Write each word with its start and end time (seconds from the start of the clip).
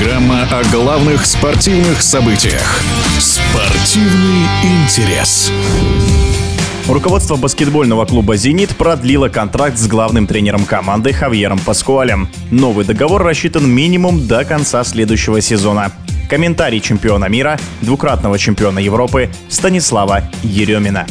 о 0.00 0.62
главных 0.70 1.26
спортивных 1.26 2.02
событиях. 2.02 2.82
Спортивный 3.18 4.46
интерес. 4.62 5.50
Руководство 6.86 7.34
баскетбольного 7.34 8.06
клуба 8.06 8.36
«Зенит» 8.36 8.76
продлило 8.76 9.28
контракт 9.28 9.76
с 9.76 9.88
главным 9.88 10.28
тренером 10.28 10.66
команды 10.66 11.12
Хавьером 11.12 11.58
Паскуалем. 11.58 12.28
Новый 12.52 12.84
договор 12.84 13.24
рассчитан 13.24 13.68
минимум 13.68 14.28
до 14.28 14.44
конца 14.44 14.84
следующего 14.84 15.40
сезона. 15.40 15.90
Комментарий 16.30 16.80
чемпиона 16.80 17.24
мира, 17.24 17.58
двукратного 17.80 18.38
чемпиона 18.38 18.78
Европы 18.78 19.30
Станислава 19.48 20.30
Еремина. 20.44 21.06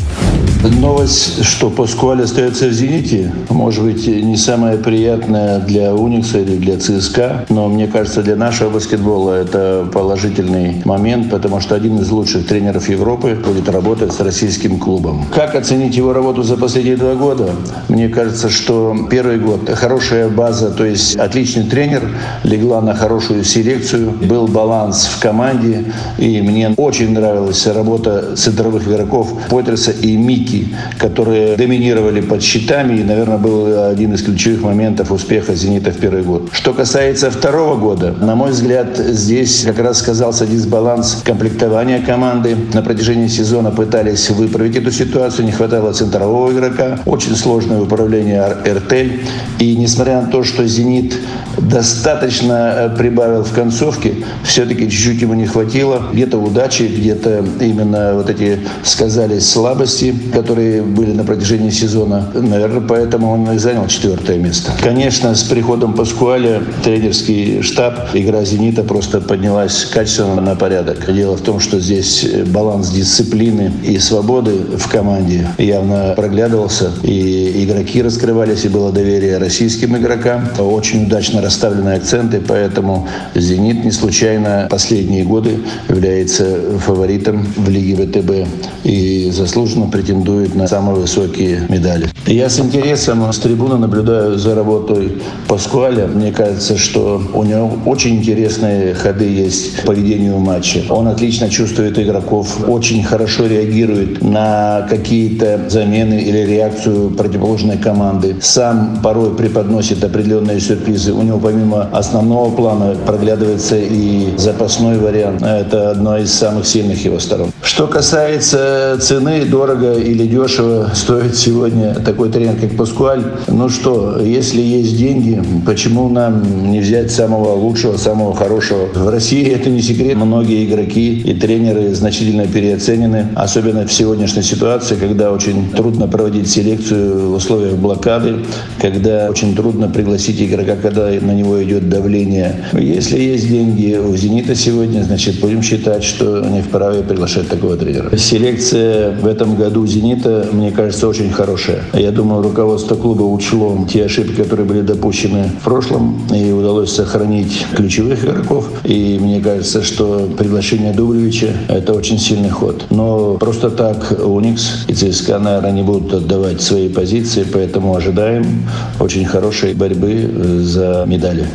Новость, 0.64 1.44
что 1.44 1.70
Паскуаль 1.70 2.24
остается 2.24 2.68
в 2.68 2.72
«Зените», 2.72 3.32
может 3.50 3.84
быть, 3.84 4.08
не 4.08 4.36
самая 4.36 4.78
приятная 4.78 5.60
для 5.60 5.96
Уникса 5.96 6.40
или 6.40 6.58
для 6.58 6.78
ЦСКА, 6.78 7.46
но 7.50 7.68
мне 7.68 7.88
кажется, 7.88 8.22
для 8.22 8.36
нашего 8.36 8.70
баскетбола 8.70 9.34
это 9.34 9.88
положительный 9.92 10.82
момент, 10.84 11.30
потому 11.30 11.62
что 11.62 11.76
один 11.76 12.00
из 12.00 12.10
лучших 12.12 12.48
тренеров 12.48 12.90
Европы 12.90 13.38
будет 13.44 13.70
работать 13.70 14.14
с 14.14 14.20
российским 14.20 14.78
клубом. 14.78 15.26
Как 15.34 15.56
оценить 15.56 15.96
его 15.96 16.14
работу 16.14 16.44
за 16.44 16.58
последние 16.58 16.98
два 16.98 17.16
года? 17.16 17.50
Мне 17.88 18.10
кажется, 18.10 18.50
что 18.50 18.96
первый 19.10 19.40
год 19.40 19.70
хорошая 19.70 20.28
база, 20.28 20.72
то 20.72 20.86
есть 20.86 21.16
отличный 21.16 21.64
тренер, 21.64 22.10
легла 22.44 22.82
на 22.82 22.94
хорошую 22.94 23.44
селекцию, 23.44 24.12
был 24.12 24.48
баланс 24.48 25.06
в 25.06 25.20
команде, 25.20 25.86
и 26.18 26.42
мне 26.42 26.74
очень 26.78 27.14
нравилась 27.14 27.66
работа 27.68 28.36
центровых 28.36 28.88
игроков 28.88 29.34
Потерса 29.50 29.92
и 29.92 30.18
Мики 30.28 30.68
которые 30.98 31.56
доминировали 31.56 32.22
под 32.22 32.42
щитами, 32.42 33.00
и, 33.00 33.04
наверное, 33.04 33.38
был 33.38 33.86
один 33.90 34.14
из 34.14 34.24
ключевых 34.24 34.62
моментов 34.62 35.12
успеха 35.12 35.56
«Зенита» 35.56 35.92
в 35.92 35.98
первый 35.98 36.24
год. 36.24 36.50
Что 36.52 36.74
касается 36.74 37.30
второго 37.30 37.76
года, 37.78 38.12
на 38.20 38.36
мой 38.36 38.52
взгляд, 38.52 38.98
здесь 38.98 39.64
как 39.66 39.80
раз 39.80 40.00
сказался 40.00 40.46
дисбаланс 40.46 41.22
комплектования 41.24 42.02
команды. 42.02 42.58
На 42.74 42.82
протяжении 42.82 43.28
сезона 43.28 43.72
пытались 43.72 44.30
выправить 44.30 44.76
эту 44.76 44.92
ситуацию, 44.92 45.46
не 45.46 45.52
хватало 45.52 45.94
центрового 45.94 46.52
игрока, 46.52 47.00
очень 47.06 47.36
сложное 47.36 47.82
управление 47.82 48.44
«Эртель». 48.66 49.22
И 49.60 49.76
несмотря 49.76 50.22
на 50.22 50.28
то, 50.28 50.44
что 50.44 50.66
«Зенит» 50.68 51.16
достаточно 51.58 52.74
э, 52.76 52.98
прибавил 52.98 53.44
в 53.44 53.52
концовке, 53.54 54.16
все-таки 54.44 54.90
чуть-чуть 54.90 55.22
ему 55.22 55.34
не 55.34 55.46
хватило. 55.46 56.02
Где-то 56.14 56.38
удачи, 56.38 56.84
где-то 56.84 57.44
именно 57.60 58.14
вот 58.14 58.30
эти 58.30 58.60
сказались 58.84 59.50
слабости, 59.50 60.16
которые 60.34 60.82
были 60.82 61.12
на 61.14 61.24
протяжении 61.24 61.70
сезона. 61.70 62.32
Наверное, 62.34 62.82
поэтому 62.82 63.32
он 63.32 63.52
и 63.52 63.58
занял 63.58 63.88
четвертое 63.88 64.38
место. 64.38 64.72
Конечно, 64.82 65.34
с 65.36 65.44
приходом 65.44 65.94
Паскуаля 65.94 66.62
тренерский 66.84 67.62
штаб, 67.62 68.10
игра 68.14 68.44
«Зенита» 68.44 68.84
просто 68.84 69.22
поднялась 69.22 69.86
качественно 69.86 70.42
на 70.42 70.56
порядок. 70.56 71.14
Дело 71.14 71.38
в 71.38 71.42
том, 71.42 71.60
что 71.60 71.80
здесь 71.80 72.26
баланс 72.48 72.90
дисциплины 72.90 73.72
и 73.84 73.98
свободы 74.00 74.52
в 74.78 74.88
команде 74.90 75.48
явно 75.58 76.14
проглядывался. 76.16 76.92
И 77.04 77.64
игроки 77.64 78.02
раскрывались, 78.02 78.66
и 78.66 78.70
было 78.70 78.92
доверие 78.92 79.38
российским 79.38 79.96
игрокам. 79.98 80.50
Очень 80.60 81.06
удачно 81.06 81.42
расставлены 81.42 81.92
акценты, 81.92 82.42
поэтому 82.46 83.08
«Зенит» 83.36 83.86
не 83.86 83.92
случайно 83.92 84.68
последние 84.70 85.24
годы 85.24 85.60
является 85.90 86.78
фаворитом 86.80 87.46
в 87.56 87.70
Лиге 87.70 87.96
ВТБ 87.96 88.48
и 88.84 89.30
заслуженно 89.32 89.88
претендует 89.88 90.07
претендует 90.08 90.56
на 90.56 90.68
самые 90.68 90.96
высокие 91.02 91.66
медали. 91.68 92.08
Я 92.26 92.50
с 92.50 92.60
интересом 92.60 93.32
с 93.32 93.40
трибуны 93.40 93.78
наблюдаю 93.78 94.38
за 94.38 94.56
работой 94.56 95.22
Паскуаля. 95.48 96.08
Мне 96.08 96.32
кажется, 96.32 96.78
что 96.78 97.22
у 97.34 97.44
него 97.44 97.72
очень 97.86 98.16
интересные 98.16 98.94
ходы 98.94 99.26
есть 99.26 99.84
по 99.84 99.92
ведению 99.92 100.38
матча. 100.38 100.80
Он 100.90 101.08
отлично 101.08 101.50
чувствует 101.50 102.00
игроков, 102.00 102.70
очень 102.70 103.04
хорошо 103.04 103.48
реагирует 103.48 104.22
на 104.24 104.88
какие-то 104.90 105.70
замены 105.70 106.22
или 106.22 106.40
реакцию 106.40 107.10
противоположной 107.12 107.78
команды. 107.78 108.38
Сам 108.42 109.00
порой 109.04 109.36
преподносит 109.36 110.04
определенные 110.04 110.62
сюрпризы. 110.62 111.12
У 111.12 111.22
него 111.22 111.40
помимо 111.40 111.90
основного 111.92 112.56
плана 112.56 112.96
проглядывается 113.06 113.76
и 113.78 114.38
запасной 114.38 114.98
вариант. 115.00 115.42
Это 115.42 115.92
одно 115.92 116.18
из 116.18 116.34
самых 116.34 116.66
сильных 116.66 117.04
его 117.04 117.20
сторон. 117.20 117.52
Что 117.62 117.88
касается 117.88 118.98
цены, 119.02 119.46
дорого 119.46 119.97
или 119.98 120.26
дешево 120.26 120.92
стоит 120.94 121.36
сегодня 121.36 121.94
такой 121.96 122.30
тренер, 122.30 122.56
как 122.60 122.72
Паскуаль. 122.78 123.24
Ну 123.48 123.70
что, 123.70 124.20
если 124.24 124.62
есть 124.62 124.98
деньги, 124.98 125.42
почему 125.66 126.10
нам 126.10 126.72
не 126.72 126.80
взять 126.80 127.12
самого 127.12 127.54
лучшего, 127.54 127.98
самого 127.98 128.36
хорошего? 128.36 128.88
В 128.94 129.10
России 129.10 129.44
это 129.48 129.70
не 129.70 129.82
секрет. 129.82 130.16
Многие 130.18 130.66
игроки 130.66 131.20
и 131.20 131.34
тренеры 131.34 131.94
значительно 131.94 132.48
переоценены, 132.48 133.28
особенно 133.36 133.86
в 133.86 133.94
сегодняшней 133.94 134.44
ситуации, 134.44 134.96
когда 134.96 135.32
очень 135.32 135.70
трудно 135.72 136.08
проводить 136.08 136.50
селекцию 136.50 137.32
в 137.32 137.36
условиях 137.36 137.76
блокады, 137.76 138.38
когда 138.80 139.30
очень 139.30 139.56
трудно 139.56 139.88
пригласить 139.90 140.42
игрока, 140.42 140.76
когда 140.82 141.10
на 141.10 141.32
него 141.32 141.64
идет 141.64 141.90
давление. 141.90 142.56
Если 142.74 143.20
есть 143.20 143.50
деньги 143.50 143.98
у 143.98 144.16
«Зенита» 144.16 144.56
сегодня, 144.56 145.04
значит, 145.04 145.40
будем 145.40 145.62
считать, 145.62 146.04
что 146.04 146.44
они 146.44 146.62
вправе 146.62 147.04
приглашать 147.04 147.48
такого 147.48 147.78
тренера. 147.78 148.16
Селекция 148.18 149.12
в 149.18 149.26
этом 149.26 149.56
году 149.56 149.77
«Зенита», 149.86 150.48
мне 150.52 150.72
кажется, 150.72 151.08
очень 151.08 151.32
хорошая. 151.32 151.84
Я 151.94 152.12
думаю, 152.12 152.42
руководство 152.42 152.96
клуба 152.96 153.24
учло 153.24 153.86
те 153.92 154.06
ошибки, 154.06 154.42
которые 154.42 154.66
были 154.66 154.82
допущены 154.82 155.52
в 155.60 155.64
прошлом, 155.64 156.22
и 156.34 156.52
удалось 156.52 156.92
сохранить 156.92 157.66
ключевых 157.76 158.24
игроков. 158.24 158.70
И 158.84 159.18
мне 159.22 159.40
кажется, 159.42 159.84
что 159.84 160.30
приглашение 160.38 160.94
Дублевича– 160.94 161.54
это 161.68 161.94
очень 161.94 162.20
сильный 162.20 162.50
ход. 162.50 162.86
Но 162.90 163.36
просто 163.36 163.70
так 163.70 164.18
Уникс 164.24 164.86
и 164.88 164.94
ЦСКА, 164.94 165.40
наверное, 165.40 165.72
не 165.72 165.84
будут 165.84 166.14
отдавать 166.14 166.62
свои 166.62 166.90
позиции, 166.90 167.46
поэтому 167.52 167.96
ожидаем 167.96 168.68
очень 169.00 169.26
хорошей 169.26 169.74
борьбы 169.74 170.62
за 170.64 171.06
медали. 171.08 171.48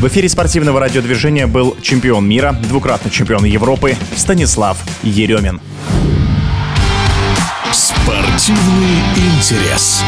В 0.00 0.08
эфире 0.08 0.28
спортивного 0.28 0.80
радиодвижения 0.80 1.46
был 1.46 1.76
чемпион 1.80 2.26
мира, 2.28 2.56
двукратный 2.68 3.12
чемпион 3.12 3.44
Европы 3.44 3.94
Станислав 4.16 4.82
Еремин. 5.04 5.60
Спортивный 8.42 8.98
интерес. 9.14 10.02